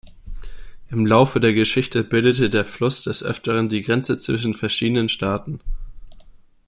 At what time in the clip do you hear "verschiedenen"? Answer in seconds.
4.55-5.09